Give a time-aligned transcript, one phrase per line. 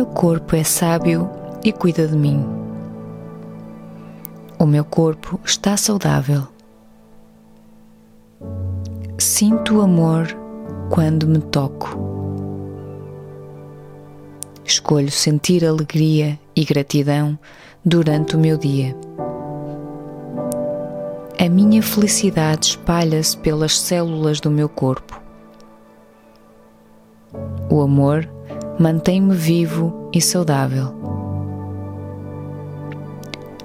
[0.00, 1.28] meu corpo é sábio
[1.62, 2.42] e cuida de mim.
[4.58, 6.48] O meu corpo está saudável.
[9.18, 10.34] Sinto amor
[10.88, 11.98] quando me toco.
[14.64, 17.38] Escolho sentir alegria e gratidão
[17.84, 18.96] durante o meu dia.
[21.38, 25.20] A minha felicidade espalha-se pelas células do meu corpo.
[27.70, 28.26] O amor
[28.78, 30.94] mantém-me vivo e saudável.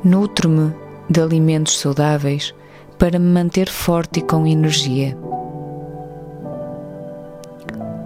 [0.04, 0.74] Nutro-me
[1.10, 2.54] de alimentos saudáveis
[2.98, 5.18] para me manter forte e com energia.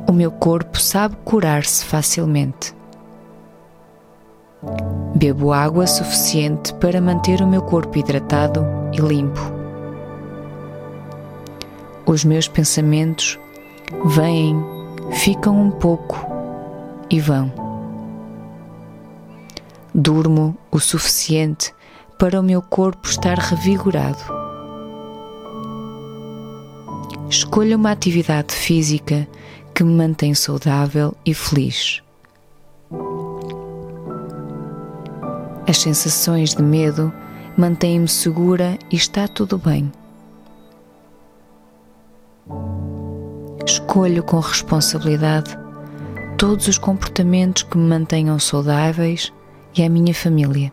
[0.07, 2.73] O meu corpo sabe curar-se facilmente.
[5.15, 9.39] Bebo água suficiente para manter o meu corpo hidratado e limpo.
[12.05, 13.39] Os meus pensamentos
[14.05, 14.59] vêm,
[15.11, 16.38] ficam um pouco
[17.09, 17.51] e vão.
[19.93, 21.73] Durmo o suficiente
[22.17, 24.19] para o meu corpo estar revigorado.
[27.29, 29.27] Escolha uma atividade física
[29.73, 32.01] que me mantém saudável e feliz.
[35.67, 37.13] As sensações de medo
[37.55, 39.91] mantêm-me segura e está tudo bem.
[43.65, 45.55] Escolho com responsabilidade
[46.39, 49.33] todos os comportamentos que me mantenham saudáveis
[49.77, 50.71] e a minha família.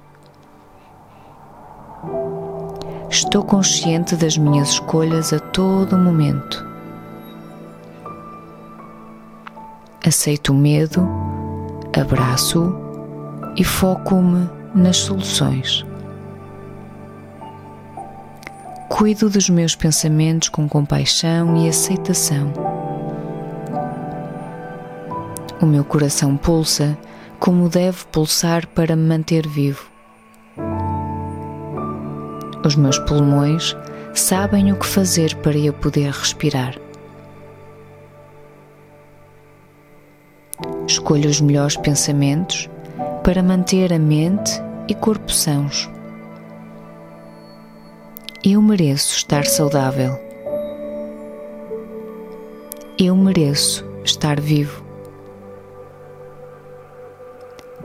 [3.10, 6.64] Estou consciente das minhas escolhas a todo momento.
[10.06, 11.04] Aceito o medo,
[12.00, 15.84] abraço-o e foco-me nas soluções.
[18.88, 22.52] Cuido dos meus pensamentos com compaixão e aceitação.
[25.60, 26.98] O meu coração pulsa
[27.38, 29.90] como deve pulsar para me manter vivo.
[32.64, 33.76] Os meus pulmões
[34.12, 36.78] sabem o que fazer para eu poder respirar.
[40.86, 42.68] Escolho os melhores pensamentos
[43.22, 44.52] para manter a mente
[44.88, 45.90] e corpo sãos.
[48.44, 50.18] Eu mereço estar saudável.
[52.98, 54.85] Eu mereço estar vivo.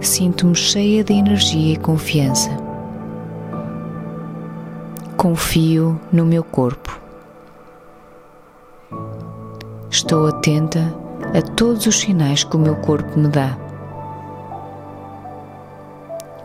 [0.01, 2.49] Sinto-me cheia de energia e confiança
[5.21, 6.99] confio no meu corpo.
[9.87, 10.91] Estou atenta
[11.37, 13.55] a todos os sinais que o meu corpo me dá.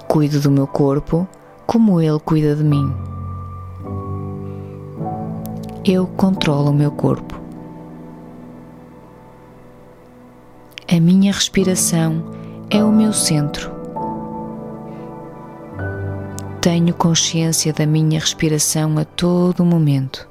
[0.07, 1.27] Cuido do meu corpo
[1.67, 2.95] como ele cuida de mim.
[5.83, 7.41] Eu controlo o meu corpo.
[10.87, 12.23] A minha respiração
[12.71, 13.77] é o meu centro
[16.67, 20.29] tenho consciência da minha respiração a todo momento.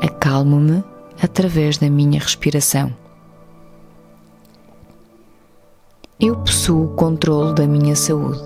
[0.00, 0.82] Acalmo-me
[1.22, 2.90] através da minha respiração.
[6.18, 8.40] Eu possuo o controle da minha saúde.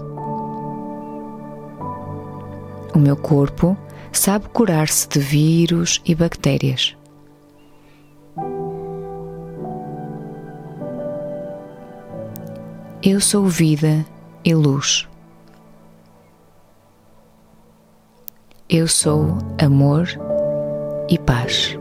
[2.92, 3.76] O meu corpo
[4.10, 6.96] sabe curar-se de vírus e bactérias.
[13.08, 14.04] Eu sou vida
[14.44, 15.06] e luz.
[18.68, 20.08] Eu sou amor
[21.08, 21.78] e paz.